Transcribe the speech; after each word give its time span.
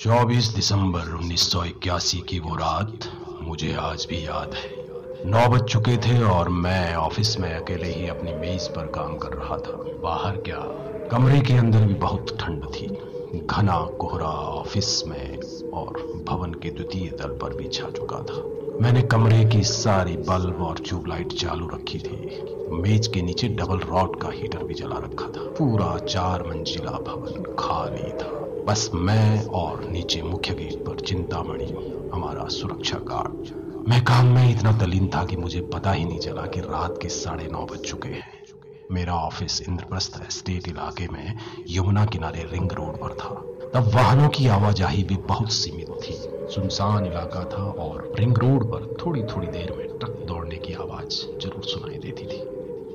24 0.00 0.54
दिसंबर 0.54 1.00
1981 1.00 2.20
की 2.20 2.38
वो 2.38 2.54
रात 2.54 2.92
मुझे 3.42 3.74
आज 3.74 4.06
भी 4.10 4.26
याद 4.26 4.54
है। 4.54 4.70
नौ 5.26 5.48
बज 5.48 5.62
चुके 5.62 5.96
थे 5.96 6.22
और 6.22 6.48
मैं 6.48 6.94
ऑफ़िस 6.94 7.40
में 7.40 7.54
अकेले 7.54 7.88
ही 7.88 8.08
अपनी 8.08 8.32
मेज 8.32 8.68
पर 8.68 8.86
काम 8.86 9.16
कर 9.16 9.28
रहा 9.28 9.56
था। 9.56 9.76
बाहर 10.02 10.36
क्या? 10.36 10.56
कमरे 11.10 11.40
के 11.40 11.54
अंदर 11.54 11.78
भी 11.78 11.94
बहुत 11.94 12.36
ठंड 12.40 12.64
थी। 12.64 12.86
घना 13.46 13.80
कोहरा 13.80 14.26
ऑफ़िस 14.26 15.06
में 15.06 15.38
और 15.70 16.24
भवन 16.28 16.52
के 16.52 16.70
द्वितीय 16.70 17.08
तल 17.08 17.28
पर 17.28 17.54
भी 17.54 17.68
छा 17.68 17.90
चुका 17.90 18.18
था। 18.18 18.42
मैंने 18.80 19.02
कमरे 19.02 19.44
की 19.44 19.62
सारी 19.62 20.16
बल्ब 20.16 20.62
और 20.62 20.78
ट्यूबलाइट 20.78 21.32
चालू 21.32 21.68
रखी 21.68 21.98
थी। 21.98 22.42
मेज 22.70 23.06
के 23.06 23.22
नीचे 23.22 23.48
डबल 23.48 23.78
रॉड 23.78 24.20
का 24.22 24.28
हीटर 24.28 24.64
भी 24.64 24.74
जला 24.74 24.96
रखा 24.96 25.26
था। 25.26 25.50
पूरा 25.58 25.98
चार 25.98 26.42
मंजिला 26.42 26.90
भवन 26.90 27.56
खाली 27.58 28.12
था। 28.12 28.40
बस 28.64 28.90
मैं 28.94 29.44
और 29.46 29.84
नीचे 29.84 30.22
मुख्य 30.22 30.54
गेट 30.54 30.84
पर 30.86 31.00
चिंतामणि, 31.00 31.64
हमारा 32.12 32.44
सुरक्षा 32.48 32.98
गार्ड। 32.98 33.88
मैं 33.88 34.00
काम 34.04 34.26
में 34.26 34.50
इतना 34.50 34.72
तलीन 34.78 35.08
था 35.08 35.24
कि 35.24 35.36
मुझे 35.36 35.60
पता 35.74 35.92
ही 35.92 36.04
नहीं 36.04 36.18
चला 36.18 36.46
कि 36.46 36.60
रात 36.60 36.98
के 37.02 37.08
साढ़े 37.08 37.48
नौ 37.52 37.64
बज 37.64 37.80
चुके 37.80 38.08
हैं। 38.08 38.42
मेरा 38.90 39.14
ऑफ़िस 39.14 39.60
इंद्रप्रस्थ 39.68 40.20
एस्टेट 40.26 40.68
इलाके 40.68 41.08
में 41.08 41.36
यमुना 41.70 42.04
किनारे 42.06 42.46
रिंग 42.52 42.72
रोड 42.72 42.96
पर 42.96 43.14
था। 43.14 43.34
तब 43.74 43.90
वाहनों 43.94 44.28
की 44.28 44.46
आवाजाही 44.48 45.02
भी 45.02 45.16
बहुत 45.28 45.52
सीमित 45.52 45.90
थी। 46.02 46.14
सुनसान 46.54 47.06
इलाका 47.06 47.44
था 47.44 47.64
और 47.82 48.12
रिंग 48.18 48.38
रोड 48.38 48.70
पर 48.72 48.94
थोड़ी 49.04 49.22
थोड़ी 49.24 49.46
देर 49.46 49.72
में 49.78 49.86
ट्रक 49.98 50.24
दौड़ने 50.28 50.56
की 50.56 50.72
आवाज़ 50.72 51.22
ज़रूर 51.40 51.64
सुनाई 51.64 51.98
देती 51.98 52.26
थी। 52.26 52.40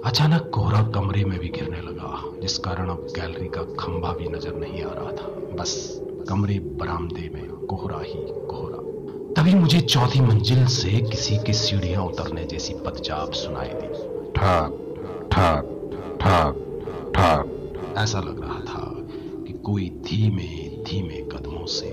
अचानक 0.05 0.49
कोहरा 0.53 0.83
कमरे 0.91 1.25
में 1.25 1.39
भी 1.39 1.47
गिरने 1.49 1.81
लगा। 1.81 1.98
जिस 2.41 2.57
कारण 2.57 2.89
अब 2.89 3.07
गैलरी 3.15 3.47
का 3.47 3.63
खंभा 3.79 4.13
भी 4.13 4.27
नज़र 4.27 4.55
नहीं 4.55 4.83
आ 4.83 4.93
रहा 4.93 5.11
था। 5.11 5.27
बस 5.55 6.01
कमरे 6.29 6.59
बरामदे 6.59 7.29
में 7.33 7.49
कोहरा 7.65 7.99
ही 7.99 8.19
कोहरा। 8.49 8.77
तभी 9.33 9.53
मुझे 9.53 9.79
चौथी 9.81 10.19
मंजिल 10.19 10.65
से 10.65 10.89
किसी 11.01 11.37
की 11.37 11.53
सीढ़ियाँ 11.53 12.03
उतरने 12.03 12.45
जैसी 12.45 12.73
पदचाप 12.73 13.31
सुनाई 13.31 13.69
दी। 13.73 13.87
ठाक 14.31 14.71
ठाक 15.31 15.65
ठाक 16.21 16.55
ठाक। 17.15 17.95
ऐसा 17.97 18.19
लग 18.19 18.41
रहा 18.41 18.59
था 18.59 18.85
कि 19.43 19.53
कोई 19.65 19.89
धीमे 20.05 20.47
धीमे 20.83 21.21
कदमों 21.31 21.65
से 21.65 21.91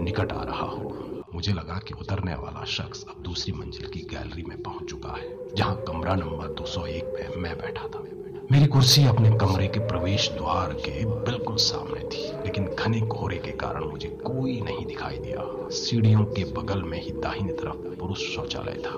निकट 0.00 0.32
आ 0.32 0.42
रहा 0.42 0.66
हो। 0.66 0.90
मुझे 1.34 1.52
लगा 1.52 1.78
कि 1.78 1.94
उतरने 2.00 2.34
वाला 2.34 2.64
शख्स 2.64 3.04
अब 3.08 3.22
दूसरी 3.22 3.52
मंजिल 3.52 3.86
की 3.86 4.00
गैलरी 4.10 4.42
में 4.42 4.62
पहुँच 4.62 4.90
चुका 4.90 5.16
है 5.16 5.36
जहाँ 5.56 5.76
कमरा 5.88 6.14
नंबर 6.14 6.54
201 6.54 7.14
में 7.14 7.36
मैं 7.36 7.56
बैठा 7.58 7.88
था। 7.88 8.04
मेरी 8.52 8.66
कुर्सी 8.66 9.04
अपने 9.06 9.30
कमरे 9.30 9.66
के 9.66 9.80
प्रवेश 9.80 10.28
द्वार 10.30 10.72
के 10.78 11.04
बिल्कुल 11.04 11.56
सामने 11.56 12.00
थी, 12.00 12.22
लेकिन 12.44 12.64
घने 12.64 13.00
कोहरे 13.00 13.36
के 13.36 13.50
कारण 13.50 13.84
मुझे 13.84 14.08
कोई 14.24 14.60
नहीं 14.60 14.84
दिखाई 14.86 15.16
दिया। 15.18 15.44
सीढ़ियों 15.68 16.24
के 16.24 16.44
बगल 16.52 16.82
में 16.82 16.98
ही 17.02 17.12
दाहिनी 17.12 17.52
तरफ़ 17.52 17.96
पुरुष 18.00 18.24
शौचालय 18.34 18.74
था। 18.86 18.90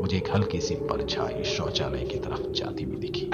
मुझे 0.00 0.16
एक 0.16 0.30
हल्की 0.34 0.60
सी 0.60 0.74
परछाई 0.74 1.42
शौचालय 1.44 2.04
की 2.04 2.18
तरफ़ 2.18 2.46
जाती 2.50 2.84
हुई 2.84 2.96
दिखी। 2.96 3.26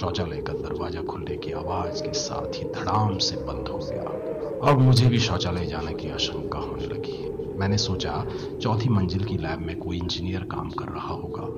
शौचालय 0.00 0.42
का 0.42 0.52
दरवाज़ा 0.52 1.02
खुलने 1.02 1.36
की 1.36 1.52
आवाज़ 1.52 2.02
के 2.02 2.12
साथ 2.12 2.60
ही 2.62 2.68
धड़ाम 2.70 3.16
से 3.18 3.36
बंद 3.36 3.68
हो 3.68 3.78
गया। 3.78 4.70
अब 4.70 4.80
मुझे 4.80 5.06
भी 5.06 5.18
शौचालय 5.18 5.66
जाने 5.66 5.94
की 5.94 6.10
आशंका 6.10 6.58
होने 6.58 6.86
लगी। 6.86 7.56
मैंने 7.58 7.78
सोचा, 7.78 8.24
चौथी 8.62 8.88
मंजिल 8.88 9.24
की 9.24 9.38
लैब 9.38 9.60
में 9.60 9.76
कोई 9.78 9.98
इंजीनियर 9.98 10.44
काम 10.50 10.70
कर 10.70 10.92
रहा 10.92 11.14
होगा। 11.14 11.48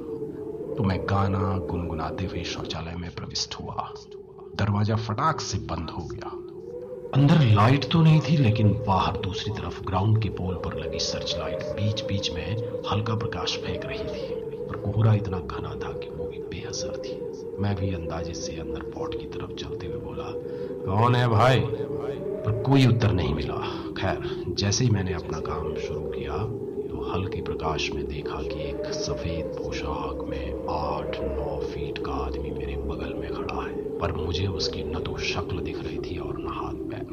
तो 0.77 0.83
मैं 0.83 0.99
गाना 1.05 1.59
गुनगुनाते 1.59 2.25
हुए 2.25 2.43
शौचालय 2.45 2.95
में 2.97 3.11
प्रविष्ट 3.15 3.55
हुआ। 3.55 3.95
दरवाज़ा 4.57 4.97
फटाक 4.97 5.41
से 5.41 5.59
बंद 5.59 5.91
हो 5.91 6.05
गया। 6.05 6.31
अंदर 7.15 7.41
लाइट 7.55 7.91
तो 7.93 8.03
नहीं 8.03 8.21
थी, 8.21 8.37
लेकिन 8.37 8.73
बाहर 8.87 9.17
दूसरी 9.17 9.53
तरफ़ 9.53 9.83
ग्राउंड 9.85 10.23
के 10.23 10.29
पोल 10.29 10.55
पर 10.55 10.79
लगी 10.79 10.99
सर्च 10.99 11.35
लाइट 11.39 11.63
बीच 11.63 12.05
बीच 12.05 12.31
में 12.31 12.57
हल्का 12.93 13.15
प्रकाश 13.15 13.57
फेंक 13.57 13.85
रही 13.85 14.05
थी। 14.05 14.35
पर 14.67 14.77
कोहरा 14.77 15.15
इतना 15.15 15.39
घना 15.39 15.75
था 15.75 15.93
कि 15.93 16.11
वो 16.11 16.25
भी 16.25 16.39
बेहसर 16.39 16.97
थी। 16.97 17.19
मैं 17.63 17.75
भी 17.77 17.95
अंदाजे 17.95 18.35
से 18.35 18.57
अंदर 18.57 18.83
पॉट 18.83 19.21
की 19.21 19.27
तरफ़ 19.27 19.53
चलते 19.53 19.87
हुए 19.87 19.97
बोला, 19.97 20.33
कौन 20.85 21.15
है 21.15 21.29
भाई? 21.29 21.61
पर 21.61 22.63
कोई 22.63 22.87
उत्तर 22.87 23.13
नहीं 23.13 23.35
मिला। 23.35 23.57
खैर, 23.99 24.45
जैसे 24.49 24.85
ही 24.85 24.91
मैंने 24.91 25.13
अपना 25.13 25.39
काम 25.41 25.75
शुरू 25.77 26.01
किया 26.01 26.37
हल्के 26.99 27.43
प्रकाश 27.43 27.93
में 27.93 28.09
देखा 28.09 28.43
कि 28.43 28.71
एक 28.71 28.87
सफ़ेद 28.87 29.45
पोशाक 29.59 30.25
में 30.29 30.67
आठ, 30.71 31.23
नौ 31.23 31.61
फीट 31.61 31.99
का 31.99 32.13
आदमी 32.13 32.51
मेरे 32.51 32.77
बगल 32.77 33.15
में 33.15 33.31
खड़ा 33.31 33.63
है। 33.63 33.99
पर 33.99 34.13
मुझे 34.13 34.47
उसकी 34.47 34.85
न 34.85 35.01
तो 35.01 35.19
शक्ल 35.19 35.61
दिख 35.61 35.85
रही 35.85 35.99
थी 35.99 36.19
और 36.19 36.39
न 36.39 36.47
हाथ 36.49 36.75
पैर। 36.75 37.07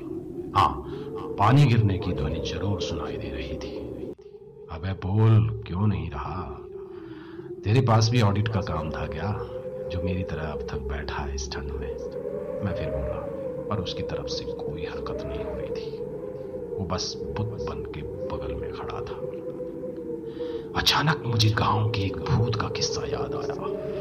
हाँ 0.56 0.84
पानी 1.40 1.66
गिरने 1.66 2.00
की 2.00 2.14
ध्वनि 2.14 2.40
ज़रूर 2.40 2.82
सुनाई 2.82 3.18
दे 3.18 3.32
रही 3.32 3.58
थी। 3.58 3.78
अबे 4.72 4.94
बोल, 4.94 5.50
क्यों 5.68 5.88
नहीं 5.88 6.09
रहा? 6.09 6.64
तेरे 7.64 7.82
पास 7.82 8.09
भी 8.09 8.22
ऑडिट 8.22 8.48
का 8.48 8.62
काम 8.62 8.92
था 8.92 9.08
क्या, 9.08 9.48
जो 9.92 10.02
मेरी 10.02 10.24
तरह 10.24 10.44
अब 10.44 10.62
तक 10.62 10.78
बैठा 10.78 11.24
है 11.24 11.36
इस 11.36 11.52
ठंड 11.52 11.72
में? 11.72 11.98
मैं 12.66 12.74
फिर 12.74 12.90
बोला, 12.90 13.18
पर 13.70 13.80
उसकी 13.80 14.04
तरफ़ 14.04 14.28
से 14.28 14.46
कोई 14.46 14.86
हरकत 14.86 15.24
नहीं 15.26 15.44
हो 15.44 15.56
रही 15.56 15.70
थी। 15.70 15.98
वो 16.80 16.86
बस 16.86 17.14
बुत 17.18 17.48
बन 17.48 17.84
के 17.96 18.02
बगल 18.02 18.54
में 18.54 18.72
खड़ा 18.72 19.02
था। 19.02 19.47
अचानक 20.78 21.24
मुझे 21.26 21.50
गाँव 21.50 21.90
के 21.92 22.02
एक 22.02 22.18
भूत 22.20 22.56
का 22.56 22.68
किस्सा 22.70 23.06
याद 23.08 23.36
आया। 23.36 23.56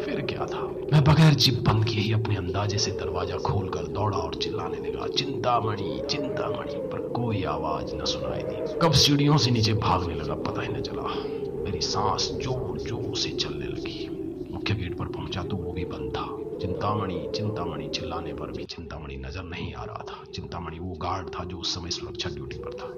फिर 0.05 0.21
क्या 0.31 0.47
था? 0.47 0.63
मैं 0.93 1.03
बगैर 1.05 1.35
जिप 1.35 1.59
बंद 1.69 1.85
किए 1.85 2.01
ही 2.01 2.13
अपने 2.13 2.37
अंदाजे 2.37 2.79
से 2.79 2.91
दरवाज़ा 2.91 3.37
खोलकर 3.47 3.87
दौड़ा 3.95 4.19
और 4.19 4.35
चिल्लाने 4.35 4.79
लगा 4.79 5.07
चिंतामणि 5.09 6.01
चिंतामणि 6.11 6.81
पर 6.93 7.09
कोई 7.17 7.43
आवाज़ 7.45 7.95
न 7.95 8.05
सुनाई 8.05 8.43
दी। 8.43 8.79
कब 8.83 8.93
सीढ़ियों 8.95 9.37
से 9.37 9.51
नीचे 9.51 9.75
भागने 9.75 10.15
लगा, 10.15 10.35
पता 10.35 10.63
ही 10.63 10.69
न 10.69 10.81
चला। 10.81 11.03
मेरी 11.65 11.81
सांस 11.81 12.31
ज़ोर 12.43 12.79
ज़ोर 12.79 13.17
से 13.17 13.31
चलने 13.37 13.67
लगी। 13.67 14.09
मुख्य 14.53 14.75
गेट 14.75 14.99
पर 14.99 15.07
पहुँचा 15.09 15.43
तो 15.43 15.57
वो 15.57 15.73
भी 15.73 15.85
बंद 15.85 16.13
था। 16.17 16.27
चिंतामणि 16.61 17.27
चिंतामणि 17.37 17.89
चिल्लाने 17.89 18.33
पर 18.35 18.53
भी 18.53 18.65
चिंतामणि 18.67 19.17
नज़र 19.17 19.43
नहीं 19.45 19.73
आ 19.75 19.85
रहा 19.85 20.05
था। 20.11 20.25
चिंतामणि 20.35 20.79
वो 20.79 20.93
गार्ड 21.03 21.29
था 21.31 21.45
जो 21.45 21.59
उस 21.59 21.75
समय 21.75 21.91
सुरक्षा 21.91 22.31
ड्यूटी 22.31 22.59
पर 22.59 22.73
था। 22.75 22.93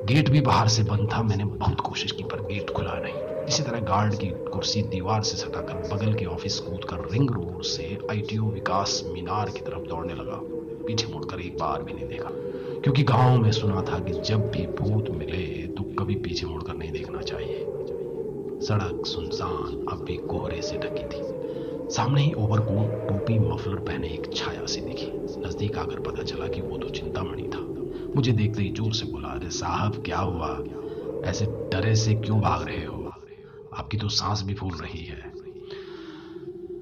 गेट 0.00 0.28
भी 0.28 0.40
बाहर 0.40 0.68
से 0.68 0.82
बंद 0.82 1.08
था। 1.12 1.22
मैंने 1.22 1.44
बहुत 1.44 1.80
कोशिश 1.80 2.12
की, 2.12 2.22
पर 2.22 2.40
गेट 2.42 2.70
खुला 2.70 2.92
नहीं। 2.96 3.46
इसी 3.46 3.62
तरह 3.62 3.80
गार्ड 3.80 4.14
की 4.14 4.26
कुर्सी 4.46 4.82
दीवार 4.82 5.22
से 5.22 5.36
सटाकर 5.36 5.88
बगल 5.88 6.12
के 6.14 6.24
ऑफ़िस 6.26 6.58
कूद 6.60 6.84
कर 6.84 7.08
रिंग 7.12 7.30
रोड 7.30 7.62
से 7.64 7.98
आईटीओ 8.10 8.50
विकास 8.50 9.02
मीनार 9.06 9.50
की 9.50 9.60
तरफ़ 9.60 9.88
दौड़ने 9.88 10.14
लगा। 10.14 10.40
पीछे 10.86 11.06
मुड़कर 11.06 11.40
एक 11.40 11.56
बार 11.58 11.82
भी 11.82 11.92
नहीं 11.92 12.08
देखा, 12.08 12.30
क्योंकि 12.82 13.02
गाँव 13.02 13.38
में 13.38 13.50
सुना 13.52 13.82
था 13.82 13.98
कि 13.98 14.12
जब 14.22 14.50
भी 14.50 14.66
भूत 14.78 15.10
मिले 15.10 15.46
तो 15.68 15.84
कभी 15.98 16.14
पीछे 16.16 16.46
मुड़कर 16.46 16.76
नहीं 16.76 16.92
देखना 16.92 17.20
चाहिए। 17.22 17.64
सड़क, 18.60 19.02
सुनसान, 19.06 19.86
अब 19.92 20.04
भी 20.04 20.16
कोहरे 20.28 20.60
से 20.62 20.78
ढकी 20.78 21.04
थी। 21.06 21.90
सामने 21.90 22.22
ही 22.22 22.32
ओवरकोट, 22.34 23.08
टोपी, 23.08 23.38
मफलर 23.40 23.76
पहने 23.80 24.08
एक 24.08 24.32
छाया 24.34 24.64
सी 24.66 24.80
दिखी। 24.80 25.10
नज़दीक 25.38 25.78
आकर 25.78 26.00
पता 26.00 26.22
चला 26.22 26.46
कि 26.46 26.60
वो 26.60 26.78
तो 26.78 26.88
चिंतामणि 26.90 27.50
था। 27.54 27.66
मुझे 28.16 28.32
देखते 28.32 28.62
ही 28.62 28.70
ज़ोर 28.70 28.92
से 28.92 29.06
बोला, 29.06 29.28
अरे 29.28 29.50
साहब, 29.50 30.02
क्या 30.04 30.18
हुआ? 30.18 30.64
ऐसे 31.24 31.46
डरे 31.46 31.96
से 31.96 32.14
क्यों 32.14 32.40
भाग 32.40 32.68
रहे 32.68 32.84
हो? 32.84 33.12
आपकी 33.72 33.96
तो 33.96 34.08
सांस 34.08 34.42
भी 34.42 34.54
फूल 34.54 34.72
रही 34.72 35.04
है। 35.04 35.32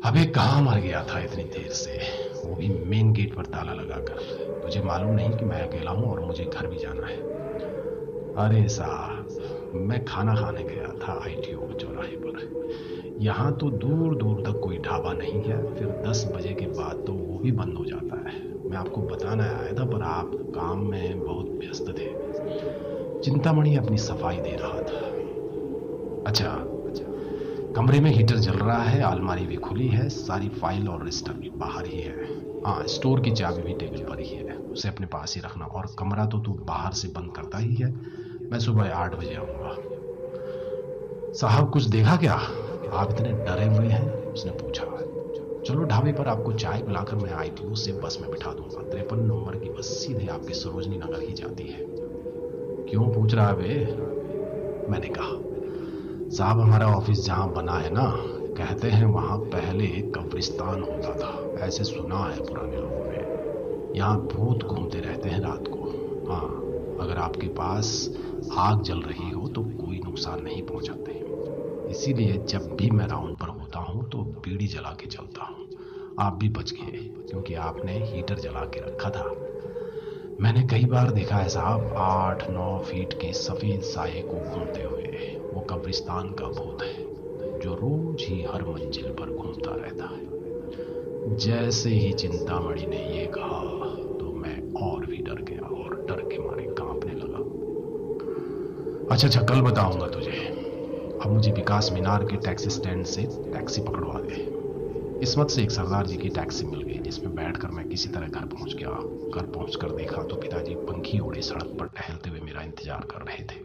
अबे 0.05 0.25
कहा 0.25 0.61
मर 0.61 0.81
गया 0.81 1.05
था 1.05 1.21
इतनी 1.21 1.45
देर 1.45 1.69
से? 1.69 1.99
वो 2.45 2.55
भी 2.55 2.69
मेन 2.69 3.13
गेट 3.13 3.35
पर 3.35 3.47
ताला 3.47 3.73
लगाकर। 3.73 4.17
तुझे 4.63 4.83
मालूम 4.83 5.15
नहीं 5.15 5.31
कि 5.31 5.45
मैं 5.45 5.69
अकेला 5.69 5.91
हूँ 5.91 6.11
और 6.11 6.21
मुझे 6.21 6.45
घर 6.45 6.67
भी 6.67 6.77
जाना 6.77 7.07
है। 7.07 7.17
अरे 8.37 8.69
साहब, 8.69 9.29
मैं 9.75 10.05
खाना 10.05 10.35
खाने 10.35 10.63
गया 10.63 10.89
था 11.03 11.21
आईटीओ 11.25 11.73
चौराहे 11.73 12.17
पर। 12.17 13.17
यहाँ 13.21 13.57
तो 13.57 13.71
दूर 13.71 14.17
दूर 14.17 14.43
तक 14.43 14.61
कोई 14.65 14.79
ढाबा 14.79 15.13
नहीं 15.13 15.43
है, 15.43 15.75
फिर 15.75 15.89
दस 15.89 16.33
बजे 16.37 16.55
के 16.55 16.67
बाद 16.67 17.05
तो 17.07 17.13
वो 17.13 17.39
भी 17.39 17.53
बंद 17.53 17.75
हो 17.75 17.85
जाता 17.85 18.31
है। 18.31 18.56
मैं 18.71 18.77
आपको 18.77 19.01
बताना 19.01 19.45
आया 19.45 19.73
था, 19.73 19.85
पर 19.85 20.03
आप 20.03 20.31
काम 20.55 20.87
में 20.91 21.25
बहुत 21.25 21.47
व्यस्त 21.51 21.89
थे। 21.89 22.15
चिंतामणि 23.23 23.77
अपनी 23.77 23.97
सफ़ाई 23.97 24.37
दे 24.37 24.57
रहा 24.57 24.83
था। 24.83 25.07
अच्छा 26.27 26.63
कमरे 27.77 28.01
में 28.01 28.11
हीटर 28.11 28.37
जल 28.37 28.53
रहा 28.53 28.83
है, 28.83 29.03
अलमारी 29.03 29.47
भी 29.47 29.57
खुली 29.57 29.89
है, 29.89 30.09
सारी 30.09 30.49
फ़ाइल 30.49 30.89
और 30.89 31.03
रजिस्टर 31.03 31.33
भी 31.33 31.51
बाहर 31.57 31.87
ही 31.87 32.01
है। 32.01 32.25
हाँ 32.67 32.87
स्टोर 32.87 33.21
की 33.21 33.31
चाबी 33.31 33.63
भी 33.63 33.75
टेबल 33.75 34.03
पर 34.03 34.21
ही 34.21 34.37
है, 34.37 34.57
उसे 34.57 34.89
अपने 34.89 35.07
पास 35.07 35.35
ही 35.35 35.41
रखना। 35.41 35.65
और 35.65 35.87
कमरा 35.99 36.27
तो 36.27 36.39
तू 36.39 36.53
बाहर 36.53 36.93
से 36.93 37.09
बंद 37.09 37.33
करता 37.37 37.59
ही 37.59 37.75
है, 37.75 37.93
मैं 38.51 38.59
सुबह 38.59 38.95
आठ 38.95 39.15
बजे 39.15 39.35
आऊँगा। 39.35 39.77
साहब, 41.33 41.71
कुछ 41.71 41.83
देखा 41.83 42.17
क्या? 42.17 42.35
आप 42.93 43.09
इतने 43.11 43.33
डरे 43.33 43.67
हुए 43.67 43.87
हैं, 43.87 44.33
उसने 44.33 44.53
पूछा। 44.53 44.85
चलो 45.67 45.85
ढाबे 45.85 46.13
पर 46.13 46.29
आपको 46.29 46.53
चाय 46.53 46.83
पिलाकर 46.83 47.17
मैं 47.17 47.33
आई 47.33 47.49
थी 47.51 47.75
से 47.75 47.93
बस 47.93 48.19
में 48.21 48.31
बिठा 48.31 48.53
दूँगा। 48.53 48.83
तिरपन 48.83 49.19
नंबर 49.19 49.57
की 49.57 49.69
बस 49.69 49.87
सीधे 49.87 50.27
आपके 50.27 50.55
सरोजनी 50.55 50.97
नगर 50.97 51.23
ही 51.23 51.33
जाती 51.33 51.65
है। 51.65 51.81
क्यों 52.91 53.15
पूछ 53.15 53.35
रहा 53.35 53.49
है 53.49 53.57
बे 53.57 53.79
मैंने 54.93 55.09
कहा, 55.09 55.33
साहब, 56.37 56.61
हमारा 56.61 56.87
ऑफ़िस 56.87 57.25
जहाँ 57.25 57.53
बना 57.53 57.73
है 57.73 57.91
ना, 57.91 58.11
कहते 58.57 58.91
हैं 58.91 59.07
वहाँ 59.07 59.39
पहले 59.39 59.87
कब्रिस्तान 59.87 60.83
होता 60.83 61.15
था। 61.15 61.67
ऐसे 61.67 61.85
सुना 61.85 62.19
है 62.19 62.41
पुराने 62.41 62.77
लोगों 62.77 63.05
ने। 63.07 63.99
यहाँ 63.99 64.19
भूत 64.19 64.65
घूमते 64.65 65.01
रहते 65.01 65.29
हैं 65.29 65.41
रात 65.41 65.69
को। 65.69 65.85
हाँ 66.33 66.49
अगर 67.01 67.19
आपके 67.19 67.49
पास 67.49 68.11
आग 68.53 68.83
जल 68.83 69.01
रही 69.01 69.31
हो 69.31 69.49
तो 69.49 69.63
कोई 69.63 70.01
नुकसान 70.05 70.43
नहीं 70.43 70.63
पहुंचाते। 70.63 71.25
इसीलिए 71.91 72.33
जब 72.33 72.77
भी 72.77 72.91
मैं 72.91 73.07
राउंड 73.07 73.37
पर 73.37 73.56
होता 73.67 73.81
हूँ 73.81 74.09
तो 74.11 74.19
बीड़ी 74.19 74.67
जला 74.67 74.91
के 74.91 75.07
चलता 75.07 75.45
हूँ। 75.45 75.65
आप 76.19 76.35
भी 76.35 76.49
बच 76.49 76.73
गए, 76.73 76.99
क्योंकि 77.31 77.55
आपने 77.55 77.93
हीटर 77.93 78.39
जला 78.39 78.65
के 78.65 78.81
रखा 78.81 79.11
था। 79.11 79.25
मैंने 80.41 80.63
कई 80.63 80.85
बार 80.85 81.11
देखा 81.11 81.37
है 81.37 81.49
साहब, 81.49 81.95
आठ, 81.97 82.51
नौ 82.51 82.79
फीट 82.79 83.13
के 83.13 83.33
सफ़ेद 83.33 83.83
साये 83.83 84.23
को 84.23 84.39
घूमते 84.39 84.83
हुए। 84.83 85.11
वो 85.53 85.61
कब्रिस्तान 85.61 86.33
का 86.35 86.49
भूत 86.49 86.83
है, 86.83 87.05
जो 87.63 87.75
रोज 87.75 88.25
ही 88.29 88.43
हर 88.43 88.65
मंजिल 88.65 89.11
पर 89.11 89.31
घूमता 89.31 89.75
रहता 89.75 90.05
है। 90.05 91.37
जैसे 91.37 91.91
ही 91.91 92.13
चिंतामणि 92.13 92.87
ने 92.87 92.97
ये 92.97 93.27
कहा 93.27 93.93
तो 94.21 94.33
मैं 94.33 94.59
और 94.83 95.07
भी 95.07 95.23
डर 95.23 95.43
गया 95.43 95.69
और 95.69 96.05
डर 96.09 96.23
के 96.23 96.43
मारे 96.43 96.67
कांपने 96.79 97.15
लगा। 97.15 97.45
अच्छा 99.11 99.27
अच्छा 99.29 99.43
कल 99.43 99.61
बताऊँगा 99.61 100.07
तुझे। 100.07 100.56
अब 101.27 101.33
मुझे 101.33 101.51
विकास 101.53 101.89
मीनार 101.93 102.25
के 102.25 102.37
टैक्सी 102.37 102.71
स्टैंड 102.71 103.05
से 103.05 103.23
टैक्सी 103.53 103.81
पकड़वा 103.83 104.21
दे 104.21 104.35
किस्मत 105.21 105.51
से 105.51 105.63
एक 105.63 105.71
सरदार 105.71 106.07
जी 106.07 106.17
की 106.17 106.29
टैक्सी 106.29 106.67
मिल 106.67 106.83
गई, 106.83 106.99
जिसमें 106.99 107.35
बैठकर 107.35 107.69
मैं 107.69 107.89
किसी 107.89 108.09
तरह 108.09 108.27
घर 108.29 108.45
पहुँच 108.45 108.75
गया। 108.75 108.89
घर 108.89 109.47
पहुंचकर 109.47 109.91
देखा 109.93 110.23
तो 110.23 110.37
पिताजी 110.37 110.75
पंखी 110.83 111.19
ओढ़े 111.21 111.43
सड़क 111.43 111.75
पर 111.81 111.87
टहलते 111.97 112.31
हुए 112.31 112.41
मेरा 112.41 112.63
इंतज़ार 112.63 113.07
कर 113.11 113.25
रहे 113.25 113.45
थे। 113.45 113.59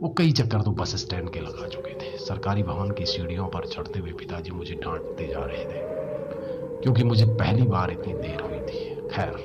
वो 0.00 0.08
कई 0.18 0.32
चक्कर 0.32 0.62
तो 0.62 0.70
बस 0.72 0.94
स्टैंड 0.96 1.28
के 1.30 1.40
लगा 1.40 1.68
चुके 1.68 1.92
थे। 1.94 2.16
सरकारी 2.18 2.62
भवन 2.62 2.90
की 2.90 3.06
सीढ़ियों 3.06 3.48
पर 3.48 3.66
चढ़ते 3.66 3.98
हुए 3.98 4.12
पिताजी 4.14 4.50
मुझे 4.52 4.74
डांटते 4.76 5.26
जा 5.26 5.44
रहे 5.44 5.64
थे, 5.64 5.82
क्योंकि 6.82 7.04
मुझे 7.04 7.24
पहली 7.34 7.66
बार 7.66 7.90
इतनी 7.90 8.14
देर 8.14 8.40
हुई 8.40 8.60
थी। 8.62 8.80
खैर, 9.10 9.36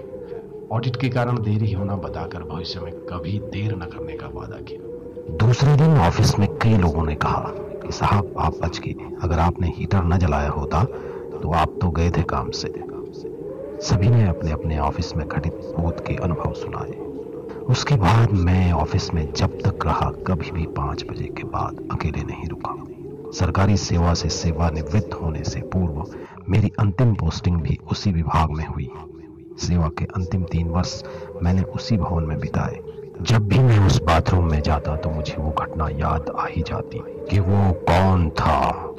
ऑडिट 0.71 0.95
के 0.95 1.09
कारण 1.09 1.41
देरी 1.43 1.71
होना 1.73 1.95
बताकर 2.07 2.43
भविष्य 2.45 2.79
में 2.79 2.93
कभी 3.05 3.37
देर 3.49 3.75
न 3.75 3.89
करने 3.89 4.15
का 4.15 4.27
वादा 4.33 4.61
किया। 4.61 4.90
दूसरे 5.39 5.75
दिन 5.75 5.97
ऑफ़िस 5.97 6.37
में 6.39 6.47
कई 6.57 6.77
लोगों 6.77 7.05
ने 7.05 7.15
कहा 7.15 7.51
कि 7.81 7.91
साहब, 7.91 8.33
आप 8.39 8.57
बच 8.63 8.79
गए। 8.79 9.15
अगर 9.23 9.39
आपने 9.39 9.67
हीटर 9.67 10.03
न 10.03 10.17
जलाया 10.17 10.49
होता 10.49 10.83
तो 10.83 11.51
आप 11.51 11.77
तो 11.81 11.89
गए 11.89 12.09
थे 12.11 12.21
काम 12.23 12.49
से। 12.51 12.73
सभी 13.81 14.09
ने 14.09 14.27
अपने 14.27 14.51
अपने 14.51 14.77
ऑफ़िस 14.79 15.15
में 15.15 15.27
घटित 15.27 15.53
भूत 15.77 15.99
के 15.99 16.15
अनुभव 16.15 16.53
सुनाए। 16.53 16.99
उसके 17.65 17.95
बाद 17.95 18.31
मैं 18.31 18.71
ऑफ़िस 18.71 19.13
में 19.13 19.31
जब 19.33 19.57
तक 19.59 19.85
रहा, 19.85 20.09
कभी 20.27 20.51
भी 20.51 20.65
पाँच 20.67 21.03
बजे 21.09 21.25
के 21.37 21.43
बाद 21.47 21.87
अकेले 21.91 22.23
नहीं 22.23 22.47
रुका। 22.47 22.75
सरकारी 23.37 23.77
सेवा 23.77 24.13
से 24.13 24.29
सेवानिवृत्त 24.29 25.13
होने 25.13 25.43
से 25.43 25.61
पूर्व 25.73 26.03
मेरी 26.49 26.71
अंतिम 26.79 27.13
पोस्टिंग 27.15 27.61
भी 27.61 27.77
उसी 27.91 28.11
विभाग 28.11 28.51
में 28.51 28.65
हुई। 28.65 28.89
सेवा 29.59 29.89
के 29.97 30.05
अंतिम 30.05 30.43
तीन 30.43 30.69
वर्ष 30.69 31.01
मैंने 31.43 31.61
उसी 31.75 31.97
भवन 31.97 32.23
में 32.23 32.39
बिताए। 32.39 32.79
जब 33.21 33.47
भी 33.47 33.59
मैं 33.59 33.79
उस 33.85 34.01
बाथरूम 34.01 34.51
में 34.51 34.61
जाता 34.61 34.95
तो 34.95 35.09
मुझे 35.09 35.35
वो 35.37 35.51
घटना 35.51 35.87
याद 35.89 36.29
आ 36.39 36.45
ही 36.47 36.61
जाती 36.61 37.01
कि 37.29 37.39
वो 37.39 37.71
कौन 37.89 38.29
था। 38.29 38.90